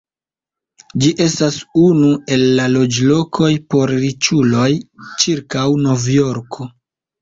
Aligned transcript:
Ĝi 1.03 1.11
estas 1.25 1.57
unu 1.83 2.09
el 2.37 2.47
la 2.61 2.67
loĝlokoj 2.77 3.53
por 3.77 3.97
riĉuloj 4.01 4.69
ĉirkaŭ 5.23 5.71
Novjorko. 5.89 6.75